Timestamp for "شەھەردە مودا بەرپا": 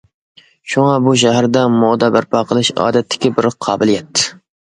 1.23-2.41